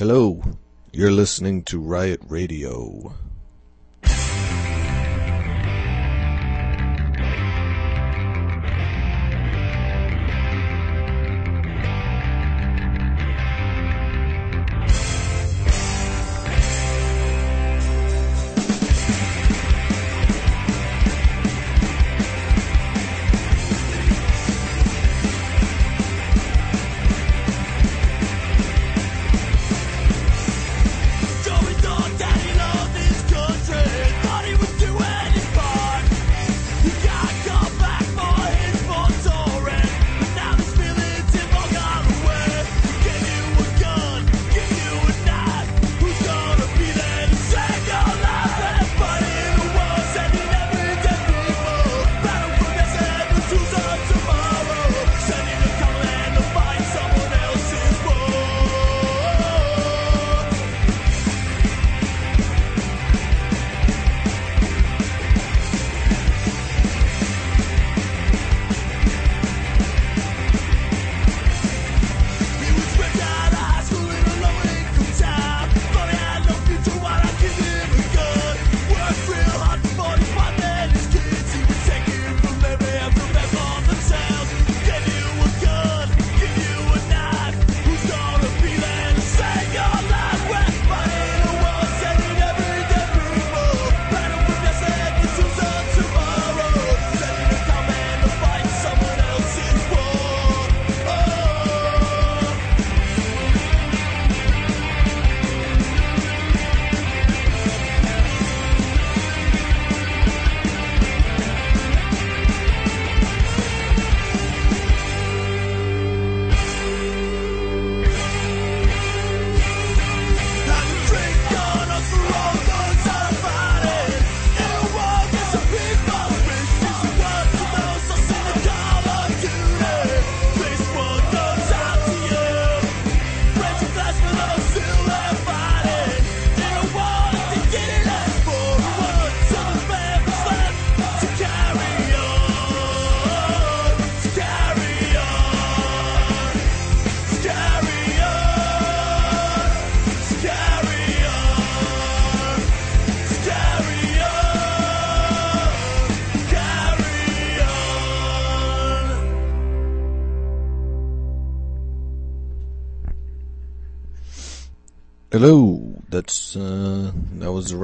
[0.00, 0.40] Hello,
[0.94, 3.12] you're listening to Riot Radio.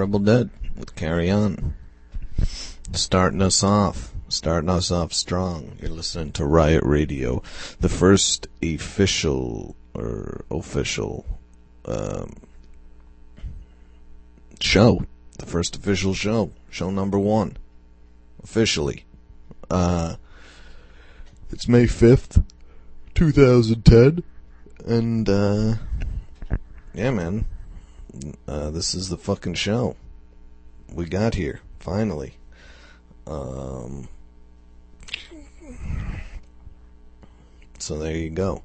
[0.07, 1.75] Rebel Dead with Carry On.
[2.93, 5.77] Starting us off, starting us off strong.
[5.81, 7.43] You're listening to Riot Radio,
[7.81, 11.27] the first official, or official,
[11.87, 12.35] um,
[14.61, 15.05] show.
[15.39, 16.53] The first official show.
[16.71, 17.57] Show number one.
[18.45, 19.07] Officially.
[19.69, 20.15] Uh,
[21.51, 22.45] it's May 5th,
[23.17, 24.23] 2010.
[24.87, 25.75] And, uh,
[26.95, 27.47] yeah, man.
[28.47, 29.97] Uh, this is the fucking show.
[30.93, 32.39] We got here, finally.
[33.27, 34.09] Um,
[37.79, 38.63] so there you go.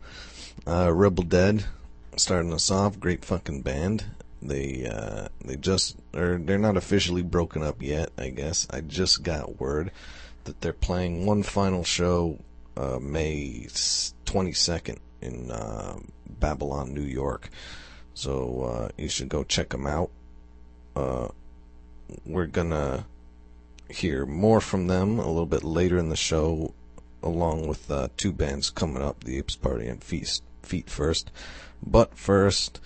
[0.67, 1.65] Uh, Rebel Dead,
[2.15, 4.05] starting us off, great fucking band.
[4.41, 8.67] They, uh, they just, or they're not officially broken up yet, I guess.
[8.69, 9.91] I just got word
[10.45, 12.39] that they're playing one final show,
[12.75, 13.67] uh, May
[14.25, 17.49] 22nd in, uh, Babylon, New York.
[18.13, 20.09] So uh, you should go check them out.
[20.95, 21.29] Uh,
[22.25, 23.05] we're gonna
[23.89, 26.73] hear more from them a little bit later in the show,
[27.23, 31.31] along with uh, two bands coming up: the Apes Party and Feast Feet First.
[31.81, 32.79] But first,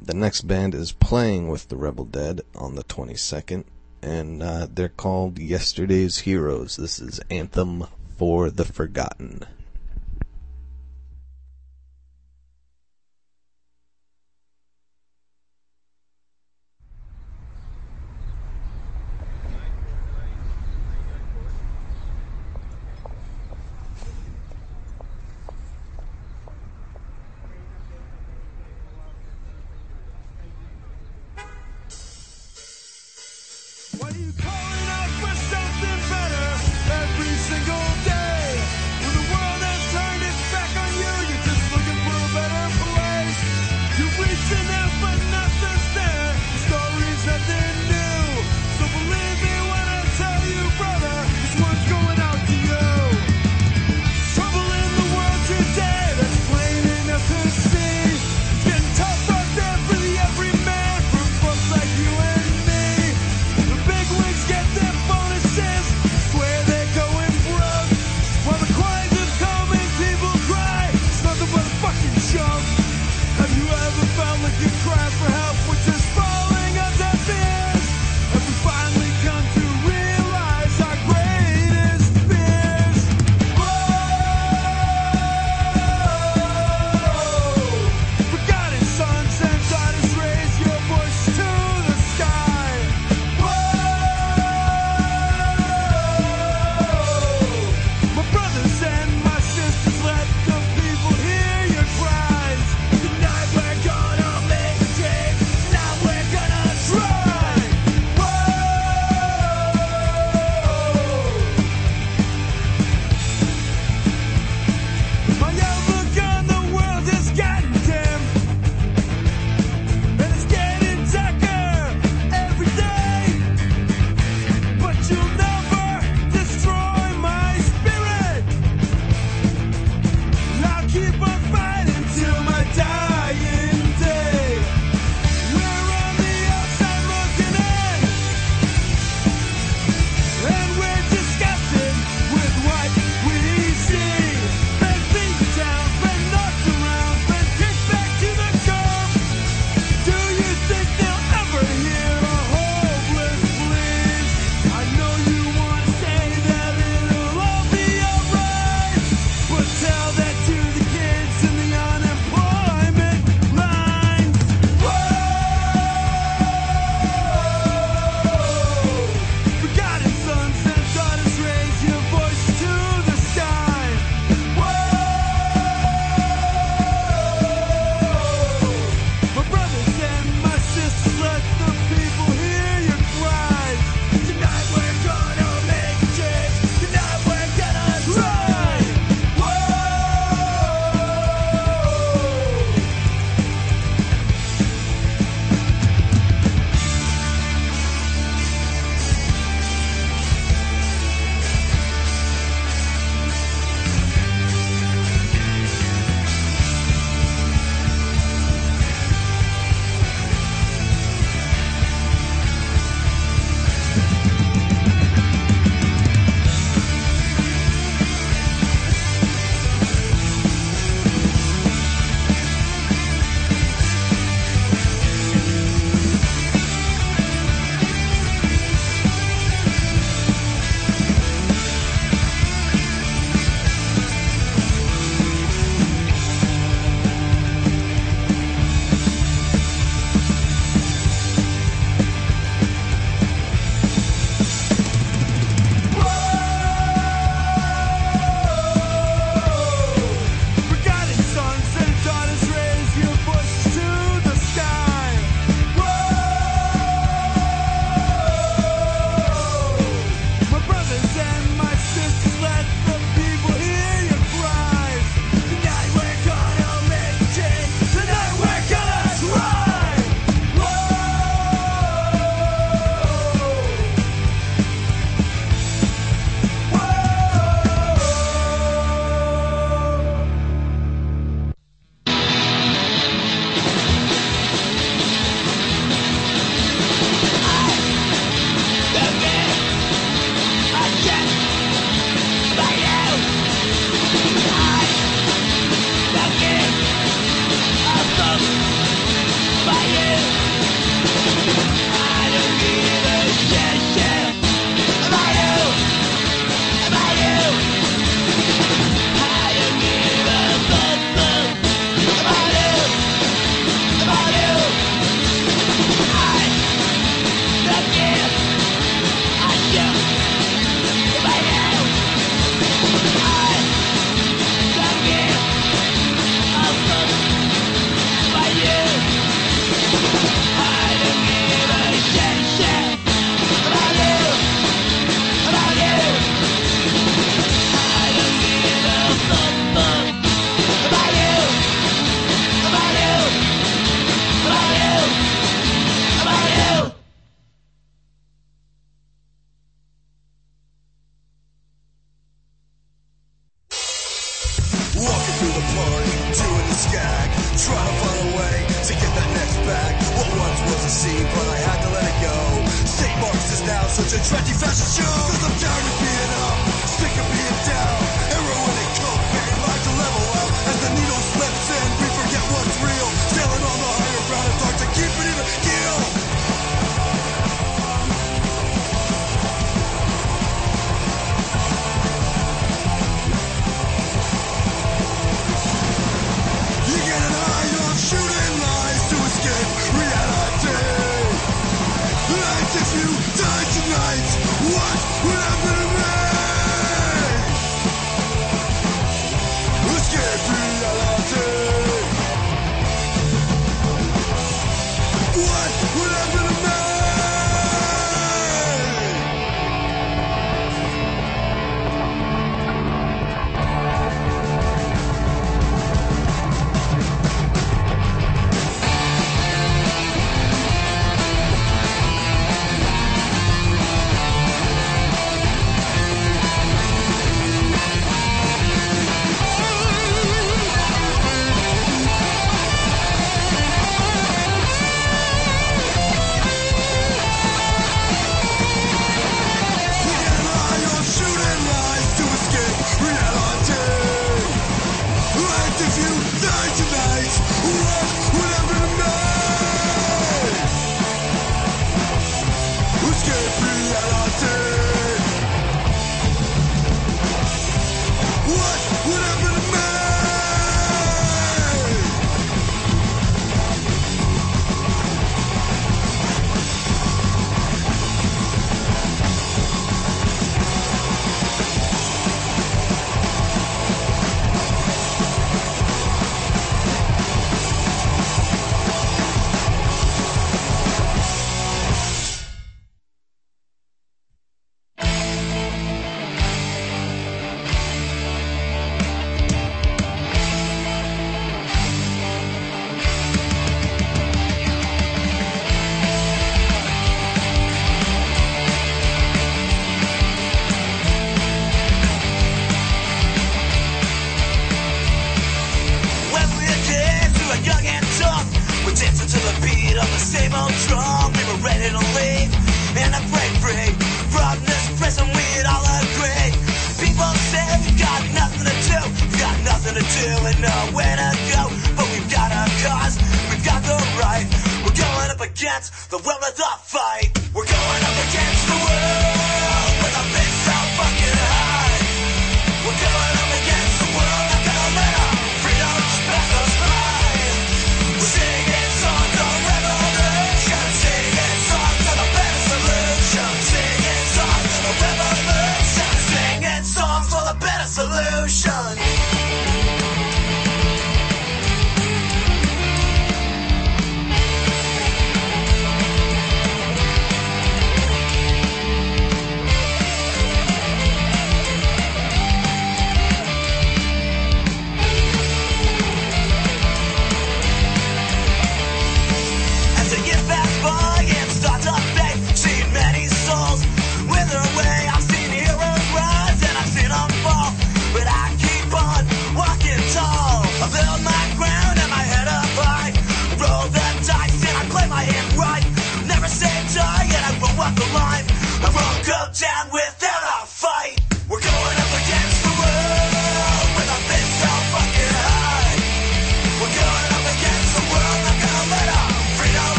[0.00, 3.64] the next band is playing with the Rebel Dead on the 22nd,
[4.02, 6.76] and uh, they're called Yesterday's Heroes.
[6.76, 7.86] This is Anthem
[8.18, 9.46] for the Forgotten.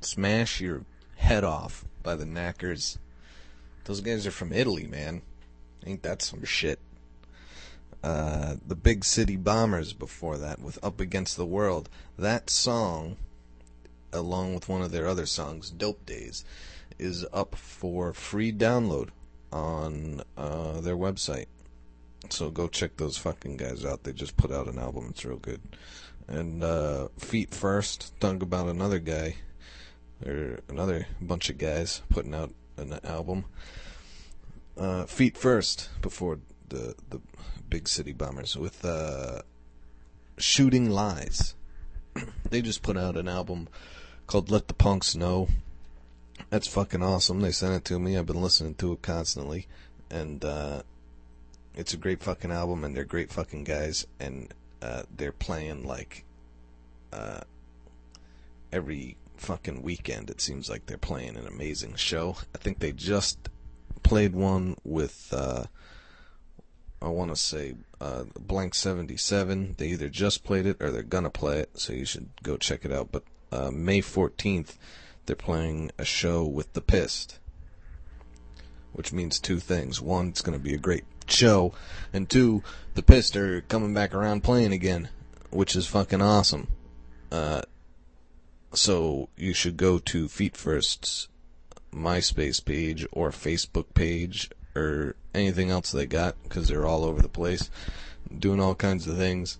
[0.00, 0.84] Smash Your
[1.16, 2.98] Head Off by the Knackers.
[3.84, 5.22] Those guys are from Italy, man.
[5.86, 6.78] Ain't that some shit?
[8.02, 11.88] Uh, the Big City Bombers before that with Up Against the World.
[12.18, 13.16] That song,
[14.12, 16.44] along with one of their other songs, Dope Days,
[16.98, 19.10] is up for free download
[19.52, 21.46] on uh, their website.
[22.30, 24.02] So go check those fucking guys out.
[24.02, 25.06] They just put out an album.
[25.10, 25.60] It's real good.
[26.32, 29.36] And uh, Feet First, talk about another guy,
[30.24, 33.44] or another bunch of guys putting out an album.
[34.76, 36.40] Uh, Feet First, before
[36.70, 37.20] the the
[37.68, 39.42] Big City Bombers, with uh,
[40.38, 41.54] Shooting Lies.
[42.50, 43.68] they just put out an album
[44.26, 45.48] called Let the Punks Know.
[46.48, 47.40] That's fucking awesome.
[47.40, 48.16] They sent it to me.
[48.16, 49.66] I've been listening to it constantly.
[50.10, 50.82] And, uh,
[51.74, 56.24] it's a great fucking album and they're great fucking guys and, uh, they're playing like,
[57.12, 57.40] uh,
[58.72, 60.30] every fucking weekend.
[60.30, 62.36] It seems like they're playing an amazing show.
[62.54, 63.48] I think they just
[64.02, 65.64] played one with, uh,
[67.00, 69.76] I want to say, uh, Blank 77.
[69.78, 72.84] They either just played it or they're gonna play it, so you should go check
[72.84, 73.10] it out.
[73.12, 74.76] But, uh, May 14th,
[75.26, 77.38] they're playing a show with the Pissed,
[78.92, 80.00] which means two things.
[80.00, 81.72] One, it's to be a great show,
[82.12, 82.62] and two,
[82.94, 85.08] the Pissed are coming back around playing again,
[85.50, 86.68] which is fucking awesome.
[87.30, 87.62] Uh,
[88.74, 91.28] so you should go to Feet First's
[91.92, 97.28] MySpace page or Facebook page or anything else they got because they're all over the
[97.28, 97.70] place,
[98.38, 99.58] doing all kinds of things,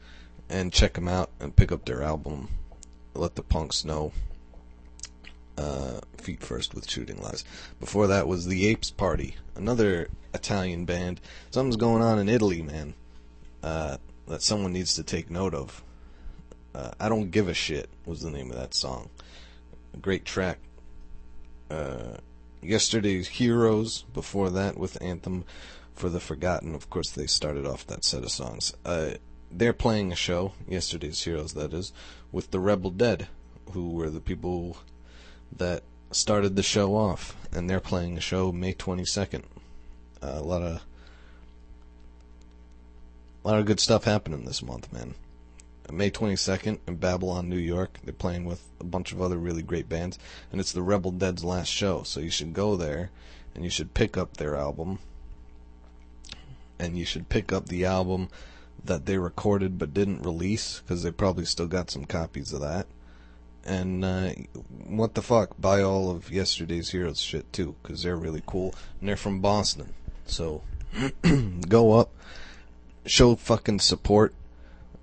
[0.48, 2.48] and check them out and pick up their album.
[3.14, 4.12] Let the punks know
[5.56, 7.44] uh, Feet First with Shooting Lies.
[7.80, 11.20] Before that was the Apes Party, another Italian band.
[11.50, 12.94] Something's going on in Italy, man,
[13.62, 15.82] uh, that someone needs to take note of.
[16.74, 19.10] Uh, I Don't Give a Shit was the name of that song.
[19.94, 20.58] A great track.
[21.70, 22.16] Uh,
[22.62, 25.44] yesterday's Heroes, before that with Anthem
[25.94, 26.74] for the Forgotten.
[26.74, 28.74] Of course, they started off that set of songs.
[28.84, 29.12] Uh,
[29.50, 31.92] they're playing a show, Yesterday's Heroes, that is,
[32.30, 33.28] with the Rebel Dead,
[33.72, 34.78] who were the people
[35.56, 39.44] that started the show off, and they're playing a show May 22nd.
[40.22, 40.82] Uh, a lot of
[43.44, 45.14] a lot of good stuff happening this month, man.
[45.90, 47.98] May 22nd in Babylon, New York.
[48.04, 50.18] They're playing with a bunch of other really great bands,
[50.50, 53.10] and it's the Rebel Dead's last show, so you should go there
[53.54, 55.00] and you should pick up their album.
[56.78, 58.28] And you should pick up the album
[58.84, 62.86] that they recorded but didn't release because they probably still got some copies of that
[63.64, 64.31] and uh,
[64.87, 69.09] what the fuck, buy all of yesterday's heroes shit too, because they're really cool, and
[69.09, 69.92] they're from Boston.
[70.27, 70.62] So
[71.68, 72.11] go up,
[73.07, 74.35] show fucking support.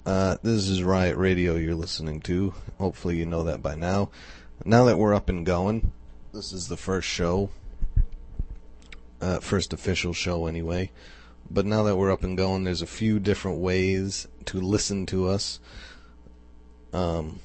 [0.05, 2.53] Uh, this is Riot Radio you're listening to.
[2.77, 4.09] Hopefully you know that by now.
[4.65, 5.91] Now that we're up and going,
[6.33, 7.49] this is the first show,
[9.21, 10.91] uh, first official show anyway.
[11.51, 15.27] But now that we're up and going, there's a few different ways to listen to
[15.27, 15.59] us.
[16.93, 17.39] Um,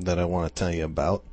[0.00, 1.24] that I want to tell you about.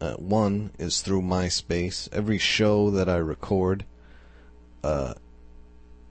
[0.00, 2.08] Uh, one is through MySpace.
[2.12, 3.84] Every show that I record
[4.82, 5.14] uh,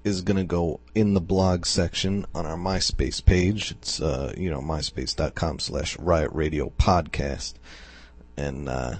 [0.03, 3.71] is going to go in the blog section on our MySpace page.
[3.71, 7.55] It's, uh, you know, myspace.com slash riot radio podcast.
[8.37, 8.95] And, uh,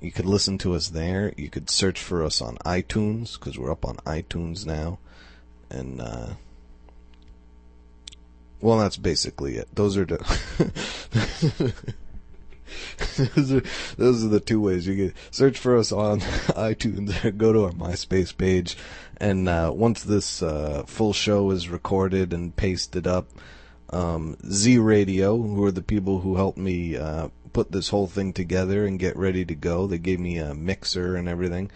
[0.00, 1.32] you could listen to us there.
[1.36, 4.98] You could search for us on iTunes, because we're up on iTunes now.
[5.70, 6.30] And, uh,
[8.62, 9.68] well, that's basically it.
[9.74, 11.74] Those are the
[13.34, 13.62] those are
[13.96, 17.72] those are the two ways you can search for us on iTunes go to our
[17.72, 18.76] MySpace page.
[19.18, 23.28] And uh, once this uh, full show is recorded and pasted up,
[23.90, 28.32] um, Z Radio, who are the people who helped me uh, put this whole thing
[28.32, 31.70] together and get ready to go, they gave me a mixer and everything.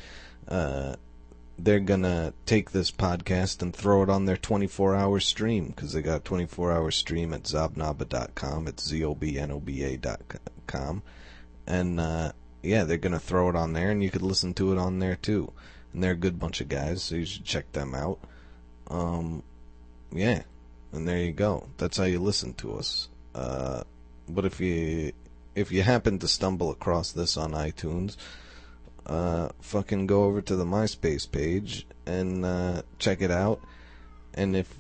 [1.59, 6.03] They're gonna take this podcast and throw it on their 24 hour stream because they
[6.03, 8.69] got a 24 hour stream at zobnoba.com.
[8.69, 10.21] It's Z-O-B-N-O-B-A dot
[10.67, 11.03] com.
[11.67, 14.79] And, uh, yeah, they're gonna throw it on there and you could listen to it
[14.79, 15.53] on there too.
[15.93, 18.19] And they're a good bunch of guys, so you should check them out.
[18.89, 19.43] Um,
[20.13, 20.43] yeah.
[20.93, 21.69] And there you go.
[21.79, 23.09] That's how you listen to us.
[23.35, 23.83] Uh,
[24.29, 25.13] but if you,
[25.55, 28.17] if you happen to stumble across this on iTunes,
[29.07, 33.61] uh, fucking go over to the MySpace page and uh, check it out.
[34.35, 34.73] And if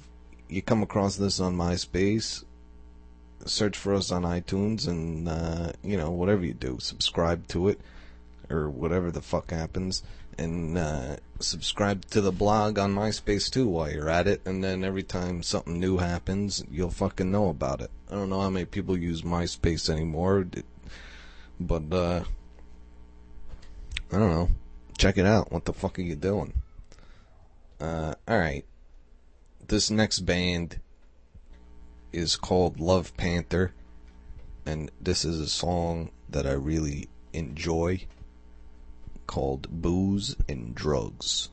[0.48, 2.44] you come across this on MySpace,
[3.44, 7.80] search for us on iTunes and, uh, you know, whatever you do, subscribe to it
[8.50, 10.02] or whatever the fuck happens.
[10.38, 14.42] And uh, subscribe to the blog on MySpace too while you're at it.
[14.44, 17.90] And then every time something new happens, you'll fucking know about it.
[18.10, 20.46] I don't know how many people use MySpace anymore,
[21.58, 22.24] but uh,
[24.12, 24.48] I don't know.
[24.98, 25.52] Check it out.
[25.52, 26.52] What the fuck are you doing?
[27.80, 28.64] Uh, alright.
[29.68, 30.80] This next band
[32.12, 33.74] is called Love Panther,
[34.64, 38.06] and this is a song that I really enjoy
[39.26, 41.50] called Booze and Drugs.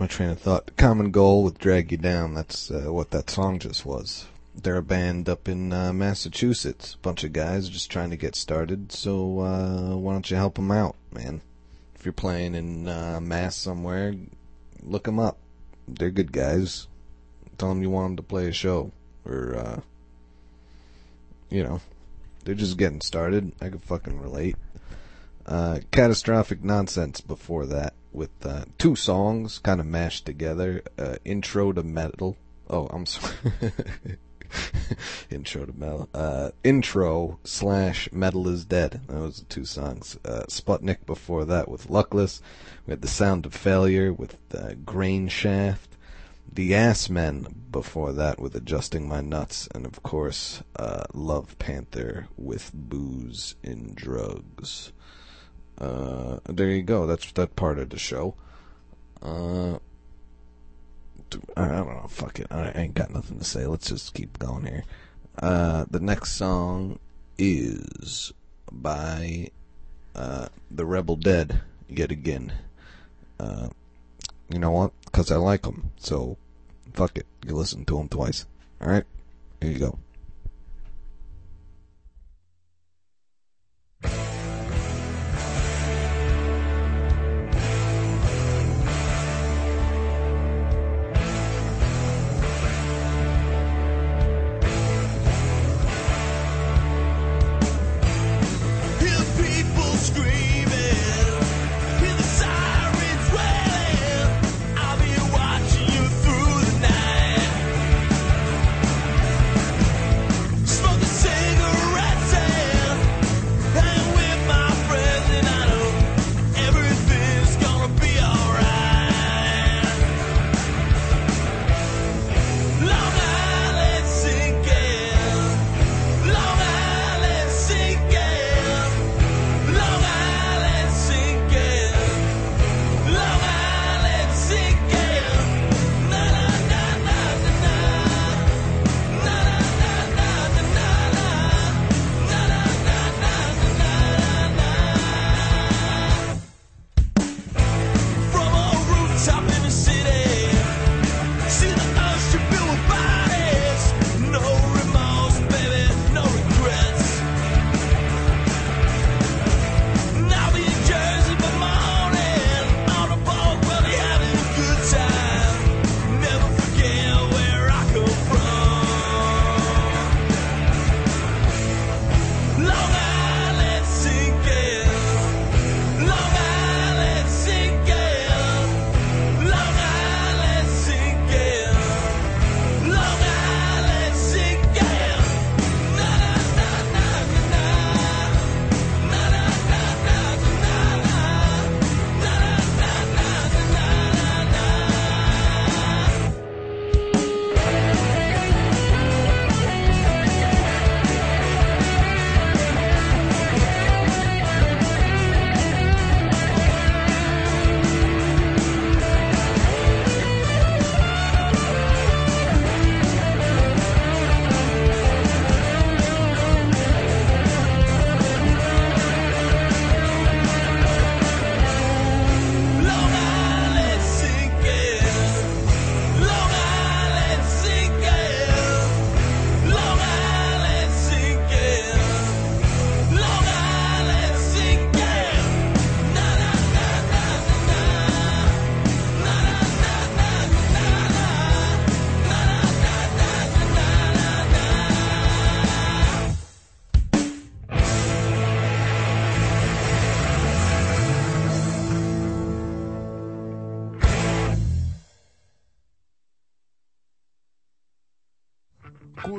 [0.00, 0.76] My train of thought.
[0.76, 2.34] Common goal with drag you down.
[2.34, 4.26] That's uh, what that song just was.
[4.54, 6.96] They're a band up in uh, Massachusetts.
[7.02, 8.90] Bunch of guys just trying to get started.
[8.90, 11.42] So uh, why don't you help them out, man?
[11.94, 14.14] If you're playing in uh, Mass somewhere,
[14.82, 15.38] look them up.
[15.86, 16.88] They're good guys
[17.60, 18.90] tell them you want them to play a show
[19.26, 19.80] or uh
[21.50, 21.78] you know
[22.42, 24.56] they're just getting started i could fucking relate
[25.44, 31.72] uh catastrophic nonsense before that with uh two songs kind of mashed together uh intro
[31.72, 32.36] to metal.
[32.68, 33.34] Oh i'm sorry
[35.30, 39.00] intro to metal uh intro slash metal is dead.
[39.06, 42.40] Those the two songs uh sputnik before that with luckless.
[42.86, 45.90] We had the sound of failure with uh, grain shaft.
[46.52, 52.26] The Ass Men before that with Adjusting My Nuts, and of course, uh, Love Panther
[52.36, 54.90] with Booze and Drugs.
[55.80, 57.06] Uh, there you go.
[57.06, 58.34] That's that part of the show.
[59.22, 59.78] Uh,
[61.56, 62.06] I don't know.
[62.08, 62.48] Fuck it.
[62.50, 63.66] I ain't got nothing to say.
[63.66, 64.84] Let's just keep going here.
[65.38, 66.98] Uh, the next song
[67.38, 68.32] is
[68.70, 69.50] by
[70.14, 72.52] uh, the Rebel Dead yet again.
[73.38, 73.68] Uh,
[74.48, 74.92] you know what?
[75.04, 75.92] Because I like them.
[75.98, 76.36] So,
[76.92, 77.26] fuck it.
[77.46, 78.44] You listen to them twice.
[78.82, 79.04] Alright?
[79.60, 79.98] Here you go.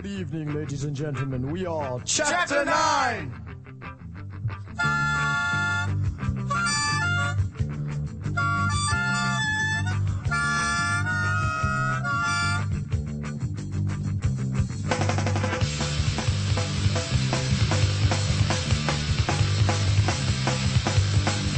[0.01, 1.51] Good evening, ladies and gentlemen.
[1.51, 3.31] We are Chapter 9!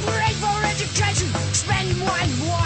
[0.06, 2.62] Ready for education, spending more and more.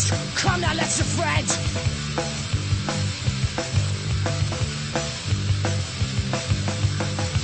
[0.00, 0.36] Lost.
[0.36, 1.56] Come now, let's be friends.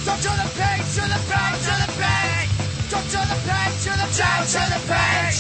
[0.05, 2.51] Go to the page, to the page, to the page.
[2.91, 5.39] Go to the page, to the down to the page.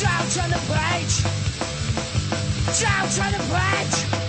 [0.00, 1.14] Down to the page.
[2.80, 4.21] Down to the page.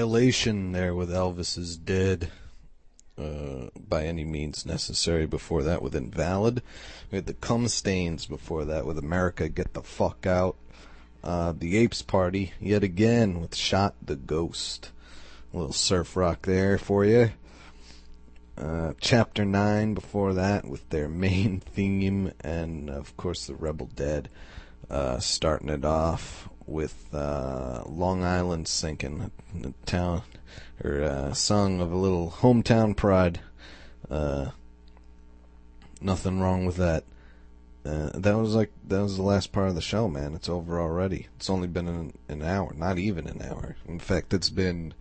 [0.00, 2.30] Violation there with Elvis is dead.
[3.18, 5.26] Uh, by any means necessary.
[5.26, 6.62] Before that, with Invalid.
[7.10, 10.56] We had the Cum Stains before that with America Get the Fuck Out.
[11.22, 14.90] Uh, the Apes Party, yet again, with Shot the Ghost.
[15.52, 17.32] A little surf rock there for you.
[18.56, 24.30] Uh, chapter 9 before that with their main theme, and of course the Rebel Dead.
[24.88, 30.22] Uh, starting it off with uh, Long Island Sinking, the town,
[30.82, 33.40] or uh, song of a little hometown pride.
[34.10, 34.50] Uh,
[36.00, 37.04] nothing wrong with that.
[37.84, 40.34] Uh, that was like that was the last part of the show, man.
[40.34, 41.28] It's over already.
[41.36, 43.76] It's only been an, an hour, not even an hour.
[43.86, 44.92] In fact, it's been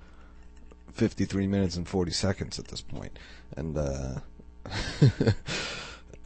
[0.94, 3.20] 53 minutes and 40 seconds at this point.
[3.56, 4.16] And uh,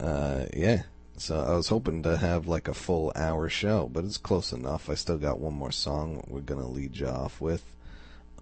[0.00, 0.82] uh, yeah,
[1.16, 4.90] so I was hoping to have like a full hour show, but it's close enough.
[4.90, 7.64] I still got one more song we're gonna lead you off with.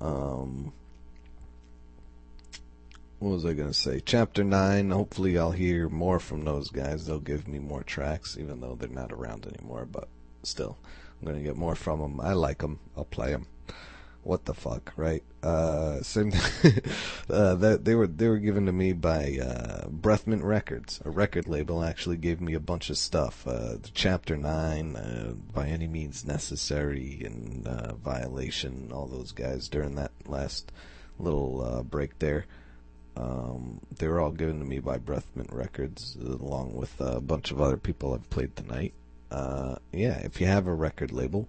[0.00, 0.72] Um,
[3.18, 4.00] what was I gonna say?
[4.00, 4.90] Chapter nine.
[4.90, 7.06] Hopefully, I'll hear more from those guys.
[7.06, 9.86] They'll give me more tracks, even though they're not around anymore.
[9.90, 10.08] But
[10.42, 10.78] still,
[11.20, 12.20] I'm gonna get more from them.
[12.20, 12.80] I like them.
[12.96, 13.46] I'll play them.
[14.24, 15.24] What the fuck, right?
[15.42, 16.32] Uh, same.
[17.30, 21.00] uh, that they were they were given to me by uh, Breathmint Records.
[21.04, 23.46] A record label actually gave me a bunch of stuff.
[23.48, 28.90] Uh, Chapter nine, uh, by any means necessary, and uh, Violation.
[28.92, 30.70] All those guys during that last
[31.18, 32.46] little uh, break there.
[33.16, 37.60] Um, they were all given to me by Breathmint Records, along with a bunch of
[37.60, 38.94] other people I've played tonight.
[39.32, 41.48] Uh, yeah, if you have a record label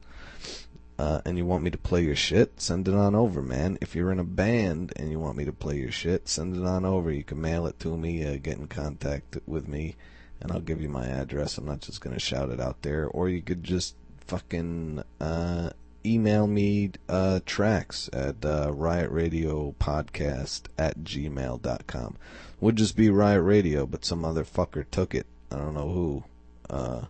[1.00, 3.78] uh, and you want me to play your shit, send it on over, man.
[3.82, 6.64] If you're in a band and you want me to play your shit, send it
[6.64, 7.12] on over.
[7.12, 9.96] You can mail it to me, uh, get in contact with me,
[10.40, 11.58] and I'll give you my address.
[11.58, 13.08] I'm not just gonna shout it out there.
[13.08, 13.96] Or you could just
[14.28, 15.72] fucking uh,
[16.06, 22.18] email me uh, tracks at uh, riotradiopodcast at gmail.com.
[22.60, 25.26] Would just be Riot Radio, but some other fucker took it.
[25.52, 26.24] I don't know who.
[26.70, 27.06] Uh,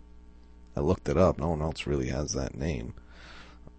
[0.75, 1.37] I looked it up.
[1.37, 2.93] No one else really has that name.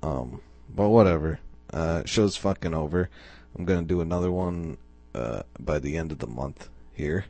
[0.05, 0.43] Um,
[0.75, 1.41] but whatever.
[1.73, 3.09] Uh, show's fucking over.
[3.57, 4.77] I'm gonna do another one
[5.15, 7.25] uh, by the end of the month here,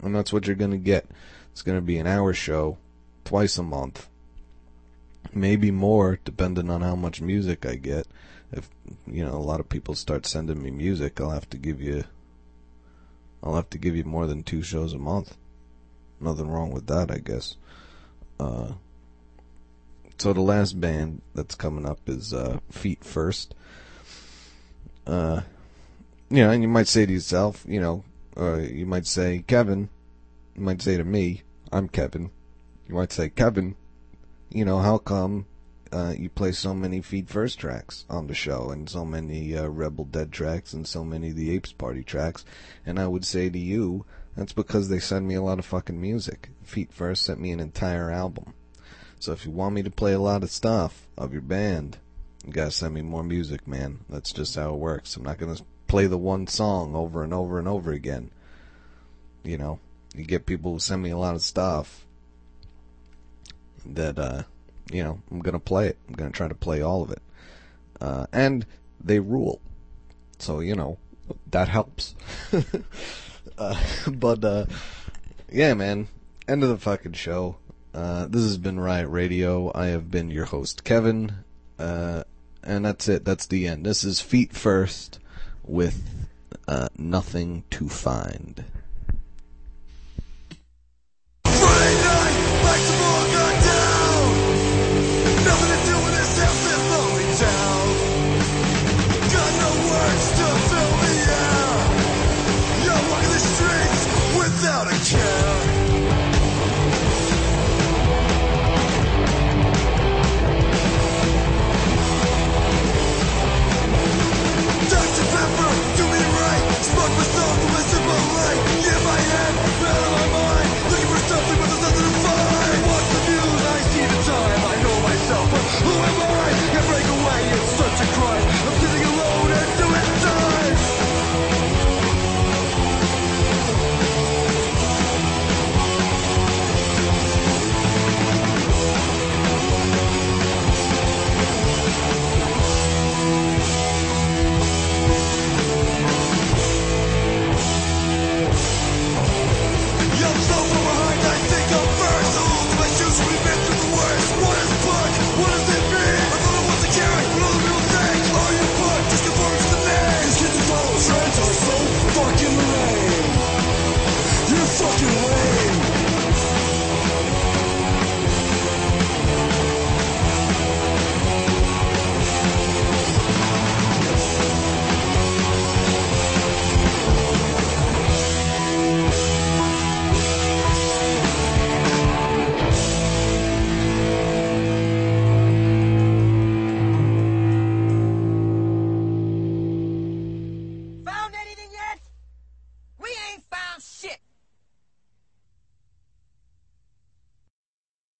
[0.00, 1.06] and that's what you're gonna get.
[1.52, 2.78] It's gonna be an hour show,
[3.24, 4.08] twice a month,
[5.32, 8.06] maybe more, depending on how much music I get.
[8.50, 8.70] If
[9.06, 12.04] you know a lot of people start sending me music, I'll have to give you.
[13.42, 15.36] I'll have to give you more than two shows a month.
[16.18, 17.56] Nothing wrong with that, I guess.
[18.40, 18.72] Uh,
[20.18, 23.54] so the last band that's coming up is uh, Feet First.
[25.06, 25.42] Uh,
[26.30, 28.04] you know, and you might say to yourself, you know,
[28.36, 29.88] uh, you might say, Kevin,
[30.54, 31.42] you might say to me,
[31.72, 32.30] I'm Kevin.
[32.88, 33.76] You might say, Kevin,
[34.50, 35.46] you know, how come
[35.92, 39.66] uh, you play so many Feet First tracks on the show and so many uh,
[39.66, 42.44] Rebel Dead tracks and so many the Apes Party tracks?
[42.86, 44.04] And I would say to you,
[44.36, 46.50] that's because they send me a lot of fucking music.
[46.62, 48.54] Feet First sent me an entire album.
[49.24, 51.96] So if you want me to play a lot of stuff of your band,
[52.44, 54.00] you gotta send me more music, man.
[54.06, 55.16] That's just how it works.
[55.16, 55.56] I'm not gonna
[55.86, 58.30] play the one song over and over and over again.
[59.42, 59.80] You know,
[60.14, 62.04] you get people who send me a lot of stuff
[63.86, 64.42] that, uh,
[64.92, 65.96] you know, I'm gonna play it.
[66.06, 67.22] I'm gonna try to play all of it.
[68.02, 68.66] Uh, and
[69.02, 69.58] they rule.
[70.38, 70.98] So, you know,
[71.50, 72.14] that helps.
[73.56, 74.66] uh, but, uh,
[75.50, 76.08] yeah, man.
[76.46, 77.56] End of the fucking show.
[77.94, 79.70] Uh, this has been Riot Radio.
[79.74, 81.32] I have been your host, Kevin.
[81.78, 82.24] Uh,
[82.62, 83.24] and that's it.
[83.24, 83.86] That's the end.
[83.86, 85.20] This is Feet First
[85.64, 86.02] with
[86.66, 88.64] uh, Nothing to Find.